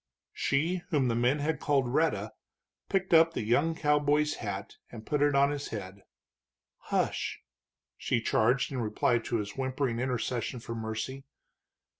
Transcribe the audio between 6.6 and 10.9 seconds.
"Hush!" she charged, in reply to his whimpering intercession for